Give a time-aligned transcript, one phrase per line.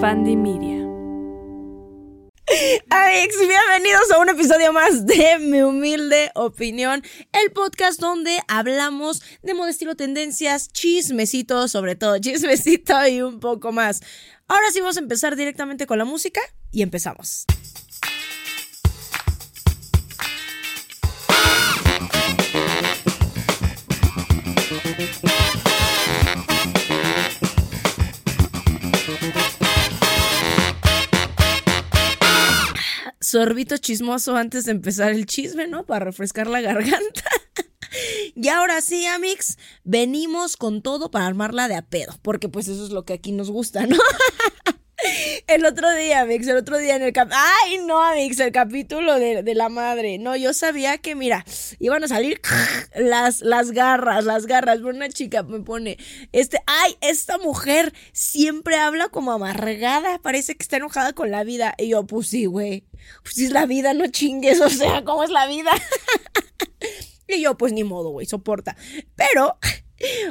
[0.00, 0.78] Fandy Media.
[2.88, 9.54] Alex, bienvenidos a un episodio más de Mi Humilde Opinión, el podcast donde hablamos de
[9.54, 14.00] modo estilo tendencias, chismecitos, sobre todo chismecito y un poco más.
[14.46, 16.40] Ahora sí vamos a empezar directamente con la música
[16.70, 17.44] y empezamos.
[33.28, 35.84] Sorbito chismoso antes de empezar el chisme, ¿no?
[35.84, 37.24] Para refrescar la garganta.
[38.34, 42.84] y ahora sí, Amix, venimos con todo para armarla de a pedo, porque pues eso
[42.84, 43.98] es lo que aquí nos gusta, ¿no?
[45.46, 47.30] El otro día, Amix, el otro día en el cap...
[47.32, 50.18] Ay, no, Amix, el capítulo de, de, la madre.
[50.18, 51.44] No, yo sabía que, mira,
[51.78, 52.40] iban a salir
[52.94, 54.80] las, las garras, las garras.
[54.80, 55.98] Una chica me pone,
[56.32, 61.74] este, ay, esta mujer siempre habla como amargada, parece que está enojada con la vida.
[61.78, 62.84] Y yo, pues sí, güey,
[63.22, 65.70] pues es la vida, no chingues, o sea, ¿cómo es la vida?
[67.28, 68.76] y yo, pues ni modo, güey, soporta.
[69.16, 69.58] Pero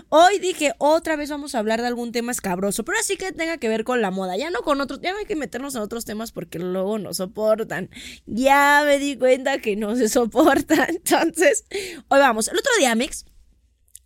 [0.09, 3.57] Hoy dije, otra vez vamos a hablar de algún tema escabroso, pero así que tenga
[3.57, 5.81] que ver con la moda, ya no con otros, ya no hay que meternos en
[5.81, 7.89] otros temas porque luego no soportan.
[8.25, 10.85] Ya me di cuenta que no se soporta.
[10.89, 11.65] Entonces,
[12.07, 12.47] hoy vamos.
[12.47, 13.25] El otro día, Mix,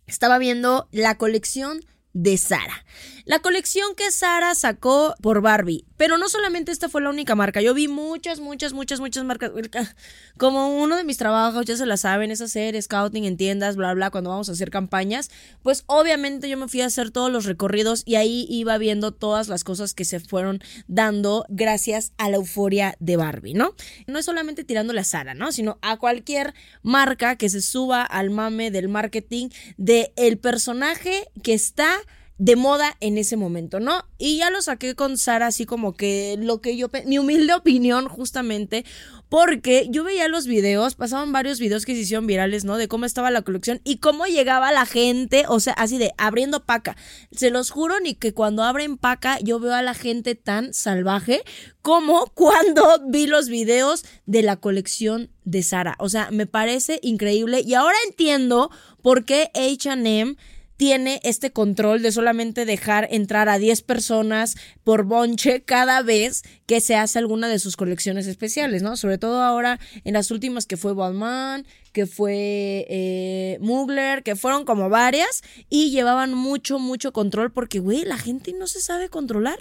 [0.06, 1.80] estaba viendo la colección
[2.12, 2.84] de Sara.
[3.24, 5.84] La colección que Sara sacó por Barbie.
[5.96, 7.60] Pero no solamente esta fue la única marca.
[7.60, 9.52] Yo vi muchas, muchas, muchas, muchas marcas.
[10.36, 13.94] Como uno de mis trabajos, ya se la saben, es hacer scouting en tiendas, bla,
[13.94, 15.30] bla, cuando vamos a hacer campañas.
[15.62, 19.46] Pues obviamente yo me fui a hacer todos los recorridos y ahí iba viendo todas
[19.48, 23.76] las cosas que se fueron dando gracias a la euforia de Barbie, ¿no?
[24.08, 25.52] No es solamente tirándole a Sara, ¿no?
[25.52, 31.54] Sino a cualquier marca que se suba al mame del marketing de el personaje que
[31.54, 32.00] está
[32.38, 34.04] de moda en ese momento, ¿no?
[34.18, 38.08] Y ya lo saqué con Sara así como que lo que yo, mi humilde opinión
[38.08, 38.84] justamente,
[39.28, 42.76] porque yo veía los videos, pasaban varios videos que se hicieron virales, ¿no?
[42.76, 46.64] De cómo estaba la colección y cómo llegaba la gente, o sea, así de abriendo
[46.64, 46.96] paca.
[47.30, 51.42] Se los juro ni que cuando abren paca yo veo a la gente tan salvaje
[51.80, 55.96] como cuando vi los videos de la colección de Sara.
[55.98, 58.70] O sea, me parece increíble y ahora entiendo
[59.00, 60.36] por qué HM
[60.82, 66.80] tiene este control de solamente dejar entrar a 10 personas por bonche cada vez que
[66.80, 68.96] se hace alguna de sus colecciones especiales, ¿no?
[68.96, 74.64] Sobre todo ahora en las últimas que fue Balmain, que fue eh, Mugler, que fueron
[74.64, 79.60] como varias y llevaban mucho, mucho control porque, güey, la gente no se sabe controlar.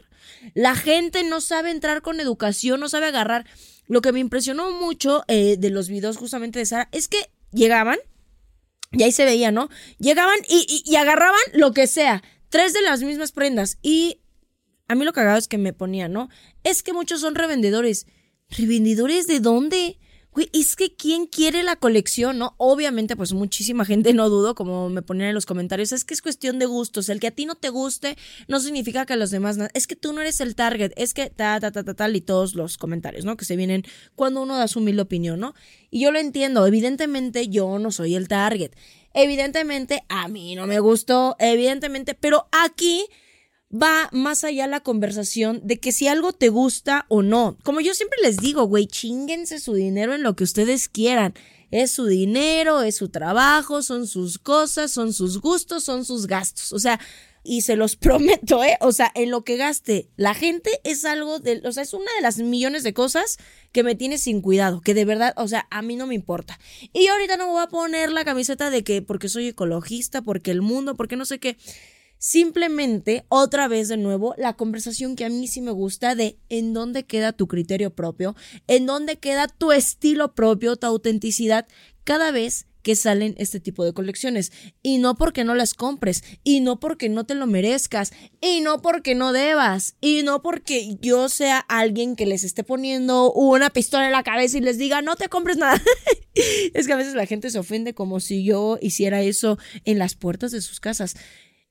[0.55, 3.45] La gente no sabe entrar con educación, no sabe agarrar.
[3.85, 7.99] Lo que me impresionó mucho eh, de los videos justamente de Sara es que llegaban
[8.91, 9.69] y ahí se veía, ¿no?
[9.99, 13.77] Llegaban y, y, agarraban lo que sea, tres de las mismas prendas.
[13.81, 14.19] Y
[14.87, 16.29] a mí lo cagado es que me ponía, ¿no?
[16.63, 18.05] Es que muchos son revendedores.
[18.49, 19.97] ¿Revendedores de dónde?
[20.33, 22.55] Güey, es que ¿quién quiere la colección, no?
[22.57, 26.21] Obviamente, pues muchísima gente, no dudo, como me ponían en los comentarios, es que es
[26.21, 27.09] cuestión de gustos.
[27.09, 28.15] El que a ti no te guste
[28.47, 29.57] no significa que a los demás.
[29.73, 32.21] Es que tú no eres el target, es que ta, ta, ta, ta, tal, y
[32.21, 33.35] todos los comentarios, ¿no?
[33.35, 33.83] Que se vienen
[34.15, 35.53] cuando uno da su mil opinión, ¿no?
[35.89, 38.71] Y yo lo entiendo, evidentemente yo no soy el target.
[39.13, 43.05] Evidentemente a mí no me gustó, evidentemente, pero aquí
[43.71, 47.57] va más allá la conversación de que si algo te gusta o no.
[47.63, 51.33] Como yo siempre les digo, güey, chinguense su dinero en lo que ustedes quieran.
[51.71, 56.73] Es su dinero, es su trabajo, son sus cosas, son sus gustos, son sus gastos.
[56.73, 56.99] O sea,
[57.43, 58.77] y se los prometo, ¿eh?
[58.81, 62.13] O sea, en lo que gaste la gente es algo de, o sea, es una
[62.15, 63.37] de las millones de cosas
[63.71, 66.59] que me tiene sin cuidado, que de verdad, o sea, a mí no me importa.
[66.93, 70.51] Y ahorita no me voy a poner la camiseta de que porque soy ecologista, porque
[70.51, 71.57] el mundo, porque no sé qué.
[72.23, 76.71] Simplemente, otra vez de nuevo, la conversación que a mí sí me gusta de en
[76.71, 78.35] dónde queda tu criterio propio,
[78.67, 81.67] en dónde queda tu estilo propio, tu autenticidad,
[82.03, 84.51] cada vez que salen este tipo de colecciones.
[84.83, 88.83] Y no porque no las compres, y no porque no te lo merezcas, y no
[88.83, 94.05] porque no debas, y no porque yo sea alguien que les esté poniendo una pistola
[94.05, 95.81] en la cabeza y les diga, no te compres nada.
[96.75, 100.13] es que a veces la gente se ofende como si yo hiciera eso en las
[100.13, 101.15] puertas de sus casas.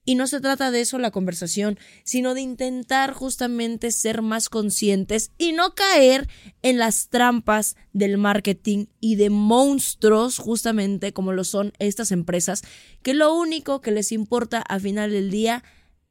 [0.04, 5.30] Y no se trata de eso la conversación, sino de intentar justamente ser más conscientes
[5.36, 6.28] y no caer
[6.62, 12.62] en las trampas del marketing y de monstruos justamente como lo son estas empresas,
[13.02, 15.62] que lo único que les importa a final del día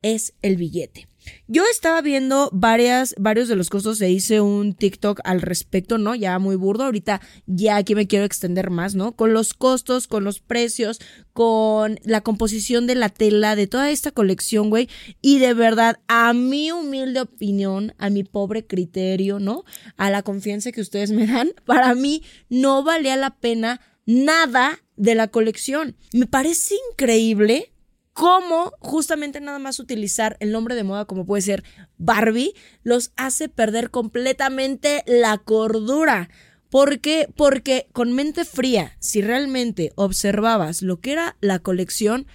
[0.01, 1.07] es el billete.
[1.47, 6.15] Yo estaba viendo varias, varios de los costos, se hice un TikTok al respecto, ¿no?
[6.15, 9.13] Ya muy burdo, ahorita ya aquí me quiero extender más, ¿no?
[9.13, 10.99] Con los costos, con los precios,
[11.33, 14.89] con la composición de la tela, de toda esta colección, güey.
[15.21, 19.63] Y de verdad, a mi humilde opinión, a mi pobre criterio, ¿no?
[19.97, 25.15] A la confianza que ustedes me dan, para mí no valía la pena nada de
[25.15, 25.95] la colección.
[26.13, 27.71] Me parece increíble
[28.19, 31.63] cómo justamente nada más utilizar el nombre de moda como puede ser
[31.98, 36.30] Barbie los hace perder completamente la cordura.
[36.69, 37.30] ¿Por qué?
[37.38, 42.27] Porque con mente fría, si realmente observabas lo que era la colección,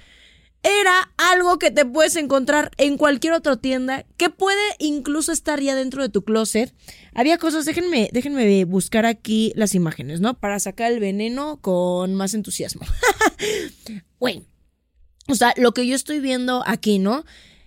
[0.63, 5.75] era algo que te puedes encontrar en cualquier otra tienda, que puede incluso estar ya
[5.75, 6.73] dentro de tu closet.
[7.13, 10.33] Había cosas, déjenme, déjenme buscar aquí las imágenes, ¿no?
[10.33, 12.87] Para sacar el veneno con más entusiasmo.
[14.19, 14.47] bueno,
[15.29, 17.25] o sea, lo que yo estoy viendo aquí, ¿no?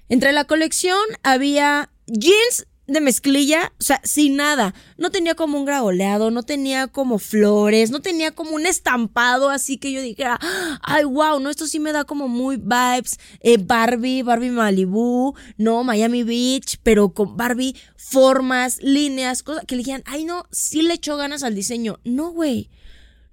[0.09, 4.73] Entre la colección había jeans de mezclilla, o sea, sin nada.
[4.97, 9.77] No tenía como un gragoleado, no tenía como flores, no tenía como un estampado así
[9.77, 10.39] que yo dijera,
[10.81, 13.19] ay, wow, no, esto sí me da como muy vibes.
[13.41, 19.79] Eh, Barbie, Barbie Malibu, no, Miami Beach, pero con Barbie, formas, líneas, cosas que le
[19.79, 21.99] dijeran, ay, no, sí le echó ganas al diseño.
[22.05, 22.69] No, güey.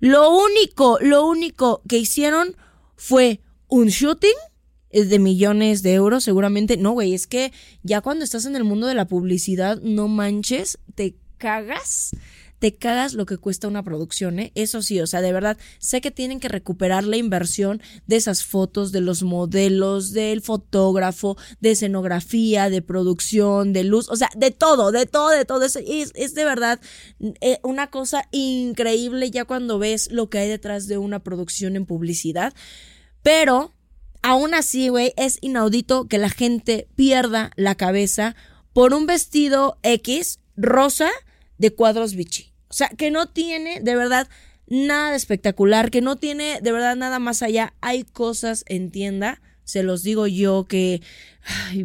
[0.01, 2.57] Lo único, lo único que hicieron
[2.97, 4.37] fue un shooting
[4.95, 6.77] es de millones de euros, seguramente.
[6.77, 7.53] No, güey, es que
[7.83, 12.13] ya cuando estás en el mundo de la publicidad, no manches, te cagas.
[12.61, 14.53] Te cagas lo que cuesta una producción, ¿eh?
[14.55, 18.45] Eso sí, o sea, de verdad, sé que tienen que recuperar la inversión de esas
[18.45, 24.53] fotos, de los modelos, del fotógrafo, de escenografía, de producción, de luz, o sea, de
[24.53, 25.65] todo, de todo, de todo.
[25.65, 26.81] Es, es, de verdad
[27.41, 31.85] eh, una cosa increíble ya cuando ves lo que hay detrás de una producción en
[31.85, 32.55] publicidad.
[33.25, 33.73] Pero,
[34.23, 38.37] aún así, güey, es inaudito que la gente pierda la cabeza
[38.75, 41.11] por un vestido X rosa
[41.57, 42.53] de cuadros bichi.
[42.69, 44.29] O sea, que no tiene de verdad
[44.67, 47.73] nada de espectacular, que no tiene de verdad nada más allá.
[47.81, 51.01] Hay cosas en tienda, se los digo yo que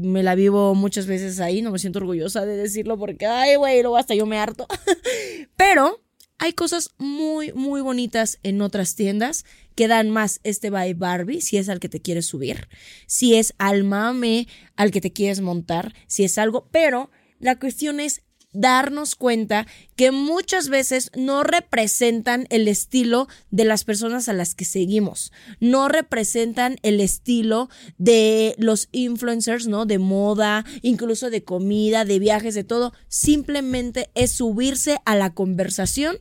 [0.01, 3.81] me la vivo muchas veces ahí, no me siento orgullosa de decirlo porque, ay, güey,
[3.81, 4.68] luego hasta yo me harto.
[5.56, 6.01] Pero
[6.38, 9.45] hay cosas muy, muy bonitas en otras tiendas
[9.79, 12.67] que dan más este by Barbie, si es al que te quieres subir,
[13.07, 14.45] si es al mame
[14.75, 17.09] al que te quieres montar, si es algo, pero
[17.39, 18.21] la cuestión es
[18.51, 24.65] darnos cuenta que muchas veces no representan el estilo de las personas a las que
[24.65, 25.31] seguimos,
[25.61, 29.85] no representan el estilo de los influencers, ¿no?
[29.85, 36.17] De moda, incluso de comida, de viajes, de todo, simplemente es subirse a la conversación.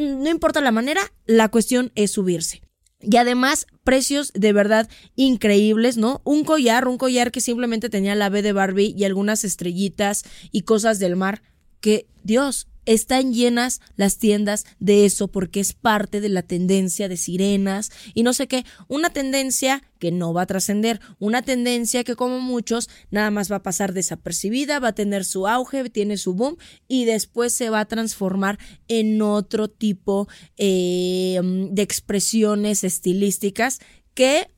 [0.00, 2.62] No importa la manera, la cuestión es subirse.
[3.02, 6.20] Y además, precios de verdad increíbles, ¿no?
[6.24, 10.62] Un collar, un collar que simplemente tenía la B de Barbie y algunas estrellitas y
[10.62, 11.42] cosas del mar.
[11.80, 17.16] Que, Dios, están llenas las tiendas de eso porque es parte de la tendencia de
[17.16, 22.16] sirenas y no sé qué, una tendencia que no va a trascender, una tendencia que
[22.16, 26.34] como muchos nada más va a pasar desapercibida, va a tener su auge, tiene su
[26.34, 26.56] boom
[26.88, 33.80] y después se va a transformar en otro tipo eh, de expresiones estilísticas
[34.14, 34.48] que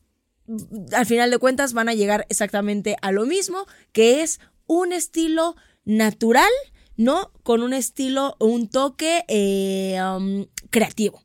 [0.92, 5.56] al final de cuentas van a llegar exactamente a lo mismo, que es un estilo
[5.84, 6.50] natural
[7.02, 7.32] ¿no?
[7.42, 11.22] Con un estilo, un toque eh, um, creativo.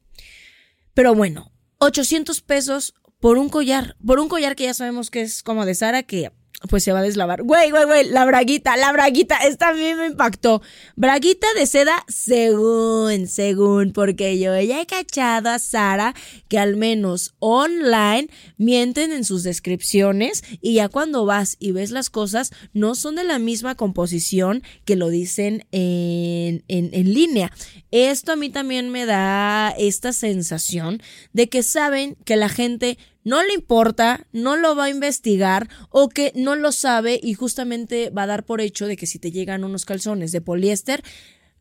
[0.94, 5.44] Pero bueno, 800 pesos por un collar, por un collar que ya sabemos que es
[5.44, 6.32] como de Sara, que
[6.70, 7.44] pues se va a deslavar.
[7.44, 10.62] Güey, güey, güey, la braguita, la braguita, esta a mí me impactó.
[10.96, 16.16] Braguita de seda, según, según, porque yo ya he cachado a Sara
[16.48, 22.10] que al menos online mienten en sus descripciones y ya cuando vas y ves las
[22.10, 27.52] cosas no son de la misma composición que lo dicen en, en, en línea.
[27.92, 31.02] Esto a mí también me da esta sensación
[31.34, 36.08] de que saben que la gente no le importa, no lo va a investigar o
[36.08, 39.32] que no lo sabe y justamente va a dar por hecho de que si te
[39.32, 41.04] llegan unos calzones de poliéster,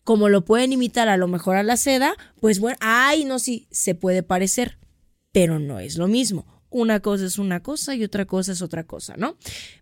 [0.05, 3.67] como lo pueden imitar a lo mejor a la seda, pues bueno, ay, no, sí,
[3.73, 4.79] se puede parecer,
[5.33, 6.47] pero no es lo mismo.
[6.71, 9.37] Una cosa es una cosa y otra cosa es otra cosa, ¿no?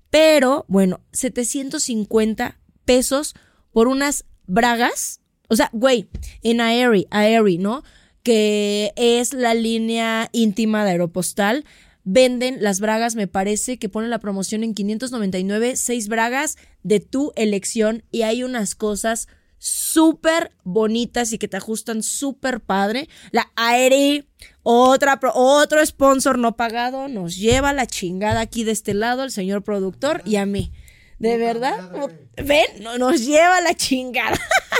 [0.08, 3.34] Pero bueno, 750 pesos
[3.72, 5.20] por unas bragas.
[5.48, 6.08] O sea, güey,
[6.40, 7.82] en Aerie, Aerie, ¿no?
[8.24, 11.64] Que es la línea íntima de Aeropostal.
[12.02, 17.32] Venden las bragas, me parece que ponen la promoción en 599, seis bragas de tu
[17.36, 19.28] elección y hay unas cosas
[19.58, 23.08] súper bonitas y que te ajustan súper padre.
[23.30, 24.26] La Aerie,
[24.62, 29.62] Otra, otro sponsor no pagado nos lleva la chingada aquí de este lado, el señor
[29.62, 30.72] productor y a mí.
[31.18, 31.90] De verdad,
[32.36, 32.66] ven,
[32.98, 34.38] nos lleva la chingada.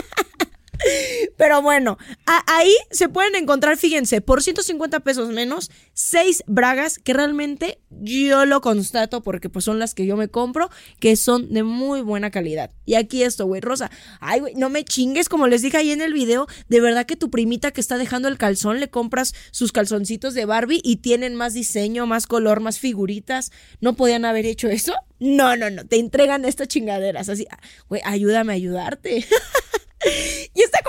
[1.37, 1.99] Pero bueno,
[2.47, 8.61] ahí se pueden encontrar, fíjense, por 150 pesos menos, seis bragas que realmente yo lo
[8.61, 12.71] constato porque pues son las que yo me compro, que son de muy buena calidad.
[12.85, 13.91] Y aquí esto, güey, Rosa.
[14.21, 17.17] Ay, güey, no me chingues, como les dije ahí en el video, de verdad que
[17.17, 21.35] tu primita que está dejando el calzón, le compras sus calzoncitos de Barbie y tienen
[21.35, 23.53] más diseño, más color, más figuritas.
[23.81, 24.95] ¿No podían haber hecho eso?
[25.21, 27.47] No, no, no, te entregan estas chingaderas así.
[27.89, 29.27] Güey, ayúdame a ayudarte.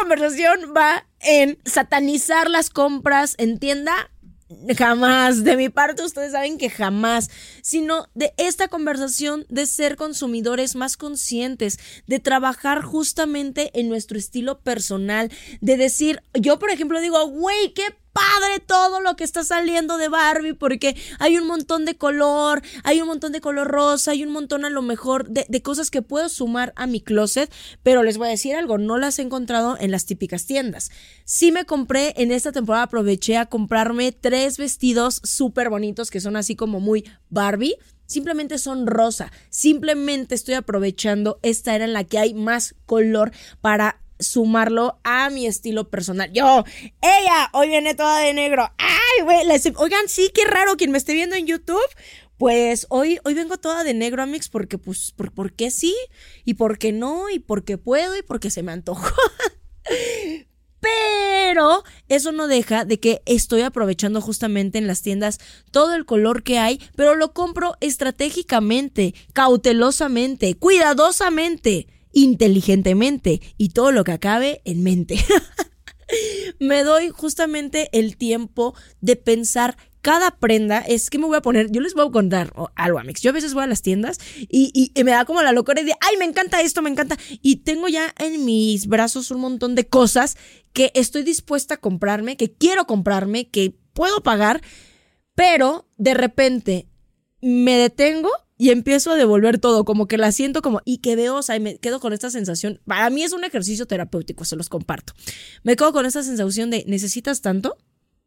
[0.05, 4.11] Conversación va en satanizar las compras en tienda.
[4.77, 7.31] Jamás, de mi parte ustedes saben que jamás,
[7.63, 14.59] sino de esta conversación de ser consumidores más conscientes, de trabajar justamente en nuestro estilo
[14.59, 15.31] personal,
[15.61, 20.07] de decir, yo por ejemplo digo, güey, qué padre todo lo que está saliendo de
[20.07, 24.31] Barbie porque hay un montón de color, hay un montón de color rosa, hay un
[24.31, 27.51] montón a lo mejor de, cosas que puedo sumar a mi closet,
[27.83, 30.91] pero les voy a decir algo, no las he encontrado en las típicas tiendas.
[31.25, 36.37] Sí me compré, en esta temporada aproveché a comprarme tres vestidos súper bonitos que son
[36.37, 37.75] así como muy Barbie.
[38.05, 39.31] Simplemente son rosa.
[39.49, 43.31] Simplemente estoy aprovechando esta era en la que hay más color
[43.61, 46.31] para sumarlo a mi estilo personal.
[46.31, 46.63] Yo,
[47.01, 48.71] ella, hoy viene toda de negro.
[48.77, 49.45] Ay, güey,
[49.77, 51.79] oigan, sí, qué raro quien me esté viendo en YouTube.
[52.37, 55.95] Pues hoy, hoy vengo toda de negro, Amix, porque pues, por, porque sí,
[56.43, 59.09] y porque no, y porque puedo, y porque se me antojó.
[60.79, 65.39] Pero eso no deja de que estoy aprovechando justamente en las tiendas
[65.71, 74.03] todo el color que hay, pero lo compro estratégicamente, cautelosamente, cuidadosamente inteligentemente y todo lo
[74.03, 75.23] que acabe en mente.
[76.59, 81.71] me doy justamente el tiempo de pensar cada prenda es que me voy a poner,
[81.71, 83.21] yo les voy a contar algo, Amix.
[83.21, 86.17] Yo a veces voy a las tiendas y, me da como la locura de, ay,
[86.17, 87.17] me encanta esto, me encanta.
[87.41, 90.37] Y tengo ya en mis brazos un montón de cosas
[90.73, 94.61] que estoy dispuesta a comprarme, que quiero comprarme, que puedo pagar,
[95.33, 96.87] pero de repente
[97.41, 101.37] me detengo y empiezo a devolver todo, como que la siento como, y que veo,
[101.37, 104.55] o sea, y me quedo con esta sensación, para mí es un ejercicio terapéutico, se
[104.55, 105.13] los comparto.
[105.63, 107.77] Me quedo con esta sensación de, ¿necesitas tanto?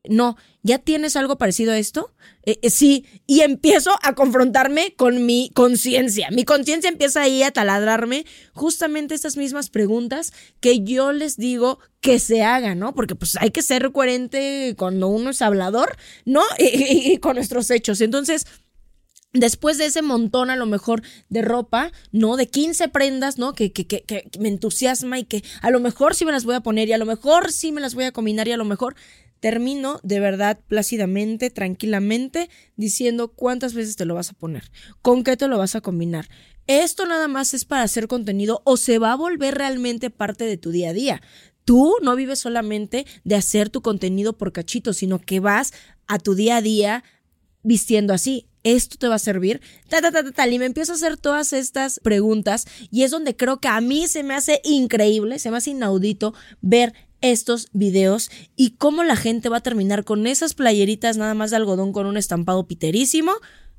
[0.09, 2.15] No, ¿ya tienes algo parecido a esto?
[2.45, 6.31] Eh, eh, sí, y empiezo a confrontarme con mi conciencia.
[6.31, 12.21] Mi conciencia empieza ahí a taladrarme justamente estas mismas preguntas que yo les digo que
[12.21, 12.95] se hagan, ¿no?
[12.95, 16.43] Porque pues hay que ser coherente cuando uno es hablador, ¿no?
[16.59, 18.01] y con nuestros hechos.
[18.01, 18.47] Entonces,
[19.35, 22.37] Después de ese montón a lo mejor de ropa, ¿no?
[22.37, 23.53] De 15 prendas, ¿no?
[23.53, 26.55] Que, que, que, que, me entusiasma y que a lo mejor sí me las voy
[26.55, 28.65] a poner y a lo mejor sí me las voy a combinar y a lo
[28.65, 28.97] mejor
[29.41, 34.71] termino de verdad plácidamente, tranquilamente, diciendo cuántas veces te lo vas a poner,
[35.03, 36.29] con qué te lo vas a combinar.
[36.67, 40.57] Esto nada más es para hacer contenido o se va a volver realmente parte de
[40.57, 41.23] tu día a día.
[41.65, 45.73] Tú no vives solamente de hacer tu contenido por cachito, sino que vas
[46.07, 47.05] a tu día a día
[47.63, 49.61] vistiendo así esto te va a servir,
[50.51, 54.09] y me empiezo a hacer todas estas preguntas y es donde creo que a mí
[54.09, 59.49] se me hace increíble, se me hace inaudito ver estos videos y cómo la gente
[59.49, 63.33] va a terminar con esas playeritas nada más de algodón con un estampado piterísimo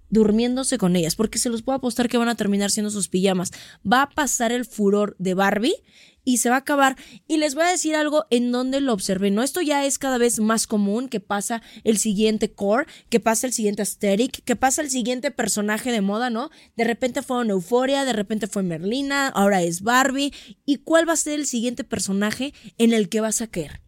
[0.09, 3.51] durmiéndose con ellas, porque se los puedo apostar que van a terminar siendo sus pijamas.
[3.89, 5.75] Va a pasar el furor de Barbie
[6.23, 6.95] y se va a acabar.
[7.27, 9.31] Y les voy a decir algo en donde lo observé.
[9.31, 13.47] No, esto ya es cada vez más común que pasa el siguiente core, que pasa
[13.47, 16.49] el siguiente aesthetic, que pasa el siguiente personaje de moda, ¿no?
[16.75, 20.33] De repente fue una Euforia, de repente fue Merlina, ahora es Barbie.
[20.65, 23.81] ¿Y cuál va a ser el siguiente personaje en el que vas a caer?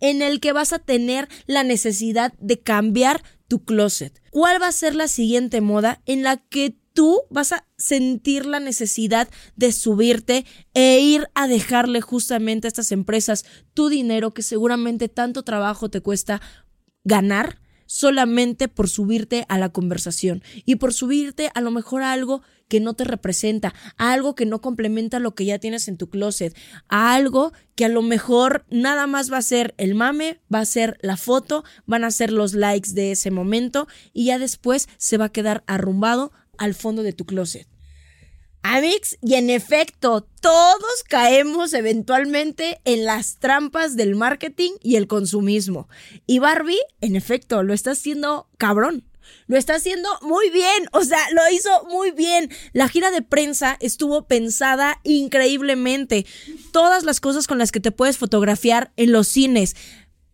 [0.00, 4.22] En el que vas a tener la necesidad de cambiar tu closet.
[4.30, 8.58] ¿Cuál va a ser la siguiente moda en la que tú vas a sentir la
[8.58, 15.08] necesidad de subirte e ir a dejarle justamente a estas empresas tu dinero que seguramente
[15.08, 16.40] tanto trabajo te cuesta
[17.04, 22.42] ganar solamente por subirte a la conversación y por subirte a lo mejor a algo
[22.68, 26.10] que no te representa, a algo que no complementa lo que ya tienes en tu
[26.10, 26.56] closet,
[26.88, 30.64] a algo que a lo mejor nada más va a ser el mame, va a
[30.64, 35.16] ser la foto, van a ser los likes de ese momento y ya después se
[35.16, 37.68] va a quedar arrumbado al fondo de tu closet.
[38.74, 45.88] Amix, y en efecto, todos caemos eventualmente en las trampas del marketing y el consumismo.
[46.26, 49.04] Y Barbie, en efecto, lo está haciendo cabrón.
[49.46, 52.50] Lo está haciendo muy bien, o sea, lo hizo muy bien.
[52.72, 56.26] La gira de prensa estuvo pensada increíblemente.
[56.72, 59.76] Todas las cosas con las que te puedes fotografiar en los cines.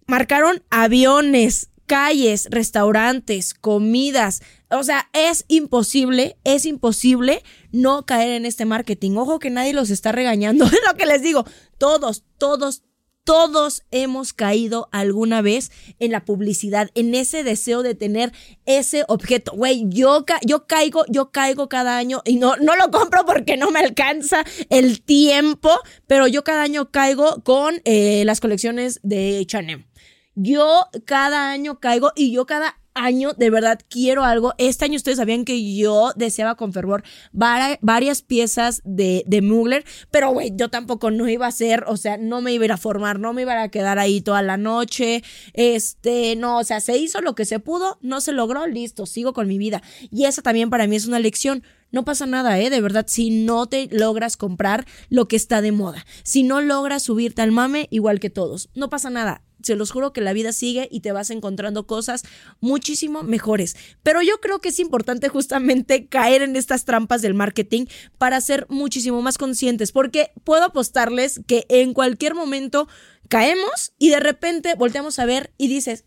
[0.07, 4.43] Marcaron aviones, calles, restaurantes, comidas.
[4.71, 9.17] O sea, es imposible, es imposible no caer en este marketing.
[9.17, 10.65] Ojo que nadie los está regañando.
[10.73, 11.45] Es lo que les digo.
[11.79, 12.83] Todos, todos,
[13.25, 18.33] todos hemos caído alguna vez en la publicidad, en ese deseo de tener
[18.67, 19.53] ese objeto.
[19.53, 23.71] Güey, yo, yo caigo, yo caigo cada año y no, no lo compro porque no
[23.71, 25.71] me alcanza el tiempo,
[26.07, 29.87] pero yo cada año caigo con eh, las colecciones de Chanel.
[30.35, 34.55] Yo cada año caigo y yo cada año de verdad quiero algo.
[34.59, 40.31] Este año ustedes sabían que yo deseaba con fervor varias piezas de, de Mugler, pero
[40.31, 43.19] güey, yo tampoco no iba a hacer, o sea, no me iba a a formar,
[43.19, 45.23] no me iba a quedar ahí toda la noche.
[45.53, 49.33] Este, no, o sea, se hizo lo que se pudo, no se logró, listo, sigo
[49.33, 49.83] con mi vida.
[50.11, 51.65] Y esa también para mí es una lección.
[51.91, 52.71] No pasa nada, ¿eh?
[52.71, 57.03] De verdad, si no te logras comprar lo que está de moda, si no logras
[57.03, 60.52] subirte al mame igual que todos, no pasa nada se los juro que la vida
[60.52, 62.25] sigue y te vas encontrando cosas
[62.61, 63.76] muchísimo mejores.
[64.02, 67.87] Pero yo creo que es importante justamente caer en estas trampas del marketing
[68.19, 72.88] para ser muchísimo más conscientes, porque puedo apostarles que en cualquier momento
[73.28, 76.04] caemos y de repente volteamos a ver y dices,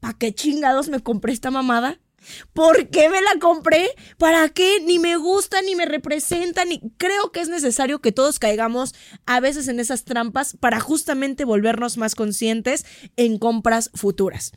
[0.00, 2.00] ¿para qué chingados me compré esta mamada?
[2.52, 3.90] ¿Por qué me la compré?
[4.18, 4.80] ¿Para qué?
[4.84, 8.94] Ni me gusta, ni me representa, ni creo que es necesario que todos caigamos
[9.26, 12.84] a veces en esas trampas para justamente volvernos más conscientes
[13.16, 14.52] en compras futuras.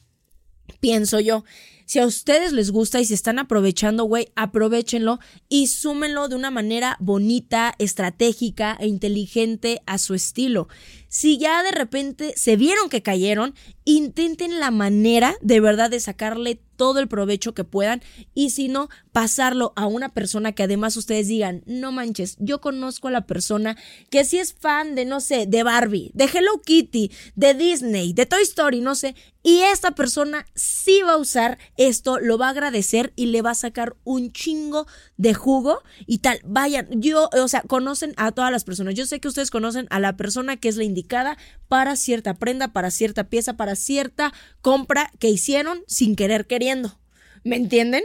[0.79, 1.43] Pienso yo.
[1.87, 6.49] Si a ustedes les gusta y se están aprovechando, güey, aprovechenlo y súmenlo de una
[6.49, 10.67] manera bonita, estratégica e inteligente a su estilo.
[11.09, 13.53] Si ya de repente se vieron que cayeron,
[13.83, 18.01] intenten la manera de verdad de sacarle todo el provecho que puedan
[18.33, 23.07] y si no, pasarlo a una persona que además ustedes digan, no manches, yo conozco
[23.07, 23.77] a la persona
[24.09, 28.25] que si es fan de, no sé, de Barbie, de Hello Kitty, de Disney, de
[28.25, 32.49] Toy Story, no sé, y esta persona sí va a usar esto, lo va a
[32.49, 36.41] agradecer y le va a sacar un chingo de jugo y tal.
[36.43, 38.95] Vayan, yo, o sea, conocen a todas las personas.
[38.95, 41.37] Yo sé que ustedes conocen a la persona que es la indicada
[41.69, 46.99] para cierta prenda, para cierta pieza, para cierta compra que hicieron sin querer queriendo.
[47.45, 48.03] ¿Me entienden?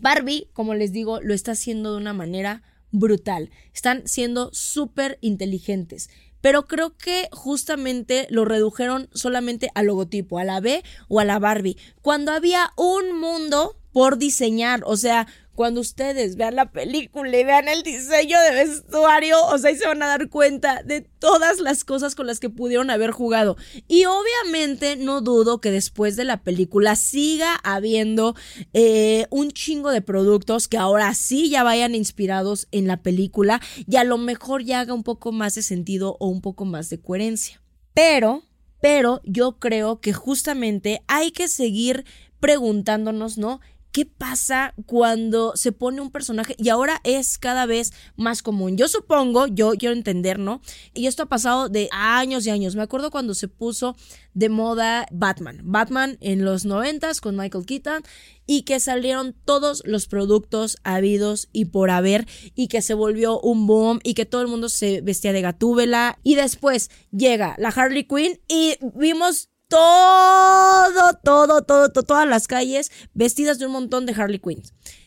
[0.00, 3.50] Barbie, como les digo, lo está haciendo de una manera brutal.
[3.74, 6.08] Están siendo súper inteligentes.
[6.40, 11.38] Pero creo que justamente lo redujeron solamente al logotipo, a la B o a la
[11.38, 14.82] Barbie, cuando había un mundo por diseñar.
[14.84, 19.70] O sea, cuando ustedes vean la película y vean el diseño de vestuario, o sea,
[19.70, 23.10] ahí se van a dar cuenta de todas las cosas con las que pudieron haber
[23.10, 23.56] jugado.
[23.88, 28.36] Y obviamente no dudo que después de la película siga habiendo
[28.74, 33.96] eh, un chingo de productos que ahora sí ya vayan inspirados en la película y
[33.96, 37.00] a lo mejor ya haga un poco más de sentido o un poco más de
[37.00, 37.62] coherencia.
[37.94, 38.42] Pero,
[38.82, 42.04] pero yo creo que justamente hay que seguir
[42.40, 43.60] preguntándonos, ¿no?
[43.96, 46.54] ¿Qué pasa cuando se pone un personaje?
[46.58, 48.76] Y ahora es cada vez más común.
[48.76, 50.60] Yo supongo, yo quiero entender, ¿no?
[50.92, 52.76] Y esto ha pasado de años y años.
[52.76, 53.96] Me acuerdo cuando se puso
[54.34, 55.62] de moda Batman.
[55.64, 58.02] Batman en los noventas con Michael Keaton
[58.46, 63.66] y que salieron todos los productos habidos y por haber y que se volvió un
[63.66, 68.06] boom y que todo el mundo se vestía de gatúbela y después llega la Harley
[68.06, 74.38] Quinn y vimos todo, todo, todo, todas las calles vestidas de un montón de Harley
[74.38, 74.62] Quinn.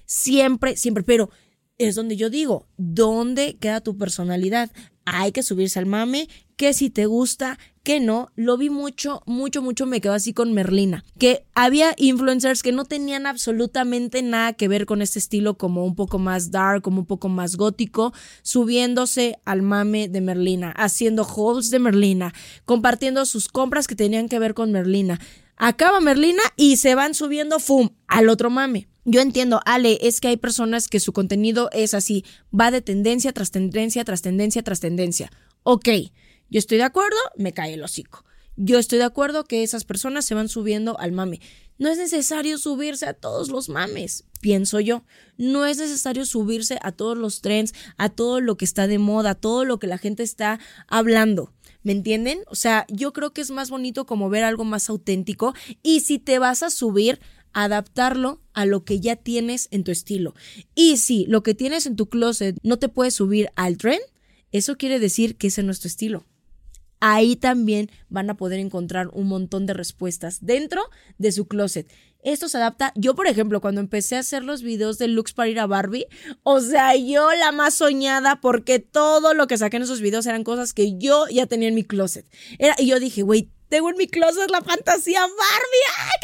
[0.05, 1.29] Siempre, siempre, pero
[1.77, 4.71] es donde yo digo, ¿dónde queda tu personalidad?
[5.05, 7.57] Hay que subirse al mame, que si te gusta,
[7.99, 8.31] no.
[8.35, 11.03] Lo vi mucho, mucho, mucho, me quedo así con Merlina.
[11.17, 15.95] Que había influencers que no tenían absolutamente nada que ver con este estilo como un
[15.95, 21.71] poco más dark, como un poco más gótico, subiéndose al mame de Merlina, haciendo hauls
[21.71, 22.33] de Merlina,
[22.65, 25.19] compartiendo sus compras que tenían que ver con Merlina.
[25.57, 28.87] Acaba Merlina y se van subiendo, ¡fum!, al otro mame.
[29.05, 32.23] Yo entiendo, Ale, es que hay personas que su contenido es así,
[32.57, 35.31] va de tendencia tras tendencia, tras tendencia, tras tendencia.
[35.63, 35.89] Ok,
[36.49, 38.25] yo estoy de acuerdo, me cae el hocico.
[38.61, 41.39] Yo estoy de acuerdo que esas personas se van subiendo al mame.
[41.77, 45.05] No es necesario subirse a todos los mames, pienso yo.
[45.37, 49.29] No es necesario subirse a todos los trends, a todo lo que está de moda,
[49.29, 51.53] a todo lo que la gente está hablando.
[51.83, 52.39] ¿Me entienden?
[52.47, 56.19] O sea, yo creo que es más bonito como ver algo más auténtico y si
[56.19, 57.21] te vas a subir,
[57.53, 60.35] adaptarlo a lo que ya tienes en tu estilo.
[60.75, 64.01] Y si lo que tienes en tu closet no te puede subir al trend,
[64.51, 66.25] eso quiere decir que ese es nuestro estilo
[66.99, 70.81] ahí también van a poder encontrar un montón de respuestas dentro
[71.17, 71.91] de su closet.
[72.21, 75.49] Esto se adapta, yo por ejemplo, cuando empecé a hacer los videos de looks para
[75.49, 76.07] ir a Barbie,
[76.43, 80.43] o sea, yo la más soñada porque todo lo que saqué en esos videos eran
[80.43, 82.25] cosas que yo ya tenía en mi closet.
[82.57, 85.85] Era, y yo dije, güey, tengo en mi closet la fantasía Barbie.
[85.97, 86.19] ¡Ay,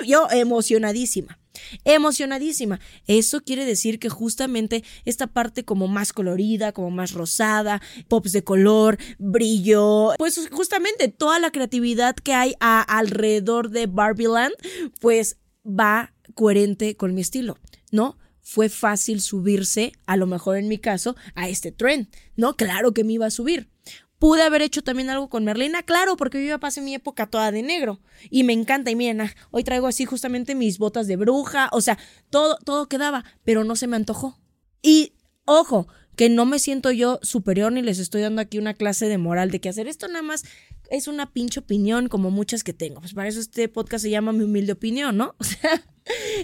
[0.00, 1.38] qué Yo emocionadísima.
[1.84, 2.80] Emocionadísima.
[3.06, 8.44] Eso quiere decir que justamente esta parte como más colorida, como más rosada, pops de
[8.44, 14.54] color, brillo, pues justamente toda la creatividad que hay alrededor de Barbieland,
[15.00, 17.58] pues va coherente con mi estilo,
[17.90, 18.18] ¿no?
[18.42, 22.56] Fue fácil subirse, a lo mejor en mi caso, a este trend, ¿no?
[22.56, 23.70] Claro que me iba a subir.
[24.24, 27.52] Pude haber hecho también algo con Merlina, claro, porque yo ya pasé mi época toda
[27.52, 28.90] de negro y me encanta.
[28.90, 31.98] Y miren, ah, hoy traigo así justamente mis botas de bruja, o sea,
[32.30, 34.40] todo, todo quedaba, pero no se me antojó.
[34.80, 35.12] Y
[35.44, 39.18] ojo, que no me siento yo superior ni les estoy dando aquí una clase de
[39.18, 39.88] moral de qué hacer.
[39.88, 40.44] Esto nada más
[40.88, 43.02] es una pinche opinión como muchas que tengo.
[43.02, 45.34] Pues para eso este podcast se llama Mi humilde opinión, ¿no?
[45.38, 45.84] O sea,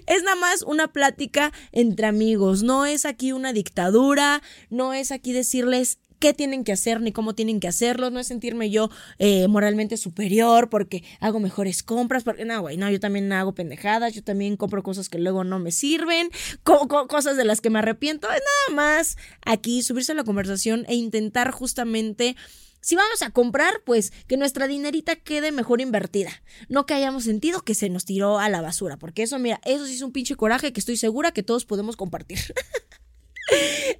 [0.07, 2.63] es nada más una plática entre amigos.
[2.63, 7.35] No es aquí una dictadura, no es aquí decirles qué tienen que hacer ni cómo
[7.35, 12.45] tienen que hacerlo, no es sentirme yo eh, moralmente superior porque hago mejores compras, porque
[12.45, 15.73] no, güey, no, yo también hago pendejadas, yo también compro cosas que luego no me
[15.73, 16.31] sirven,
[16.63, 20.95] cosas de las que me arrepiento, es nada más aquí subirse a la conversación e
[20.95, 22.37] intentar justamente
[22.83, 26.31] si vamos a comprar, pues que nuestra dinerita quede mejor invertida.
[26.69, 28.97] No que hayamos sentido que se nos tiró a la basura.
[28.97, 31.97] Porque eso, mira, eso sí es un pinche coraje que estoy segura que todos podemos
[31.97, 32.39] compartir.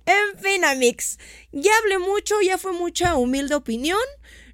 [0.07, 1.19] en fin, Amix,
[1.53, 3.99] ya hablé mucho, ya fue mucha humilde opinión.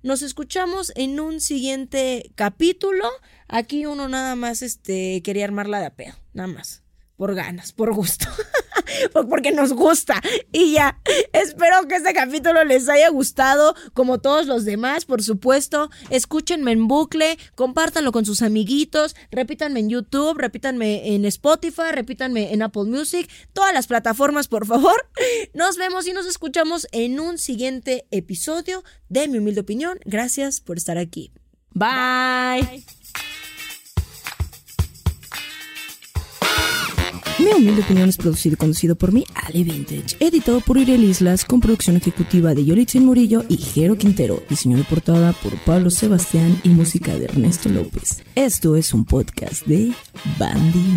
[0.02, 3.04] Nos escuchamos en un siguiente capítulo.
[3.48, 6.85] Aquí uno nada más este, quería armarla de apeo, nada más.
[7.16, 8.26] Por ganas, por gusto.
[9.28, 10.20] porque nos gusta.
[10.52, 11.00] Y ya,
[11.32, 15.90] espero que este capítulo les haya gustado, como todos los demás, por supuesto.
[16.10, 22.62] Escúchenme en bucle, compártanlo con sus amiguitos, repítanme en YouTube, repítanme en Spotify, repítanme en
[22.62, 25.08] Apple Music, todas las plataformas, por favor.
[25.54, 29.98] Nos vemos y nos escuchamos en un siguiente episodio de Mi Humilde Opinión.
[30.04, 31.32] Gracias por estar aquí.
[31.72, 32.84] Bye.
[37.38, 41.44] Mi humilde opinión es producido y conducido por mí, Ale Vintage, editado por Iriel Islas,
[41.44, 46.58] con producción ejecutiva de Yolitzin Murillo y Jero Quintero, diseño de portada por Pablo Sebastián
[46.64, 48.22] y música de Ernesto López.
[48.34, 49.92] Esto es un podcast de
[50.38, 50.96] Bandy.